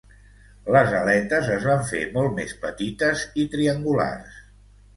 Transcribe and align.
Les 0.75 0.95
aletes 0.99 1.51
es 1.57 1.67
van 1.67 1.85
fer 1.91 2.01
molt 2.17 2.35
més 2.41 2.57
petites 2.65 3.29
i 3.45 3.49
triangulars. 3.57 4.45